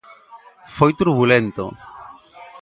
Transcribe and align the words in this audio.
Foi 0.75 0.91
turbulento. 1.01 1.63